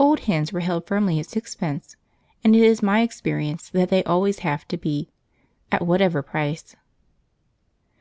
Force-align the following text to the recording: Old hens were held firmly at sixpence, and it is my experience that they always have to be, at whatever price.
Old 0.00 0.18
hens 0.26 0.52
were 0.52 0.58
held 0.58 0.88
firmly 0.88 1.20
at 1.20 1.26
sixpence, 1.26 1.94
and 2.42 2.56
it 2.56 2.62
is 2.62 2.82
my 2.82 3.02
experience 3.02 3.68
that 3.70 3.88
they 3.88 4.02
always 4.02 4.40
have 4.40 4.66
to 4.66 4.76
be, 4.76 5.10
at 5.70 5.86
whatever 5.86 6.22
price. 6.22 6.74